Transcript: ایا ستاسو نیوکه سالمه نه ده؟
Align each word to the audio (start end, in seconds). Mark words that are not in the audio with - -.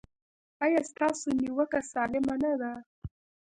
ایا 0.63 0.81
ستاسو 0.91 1.27
نیوکه 1.39 1.79
سالمه 1.91 2.35
نه 2.43 2.53
ده؟ 2.61 2.71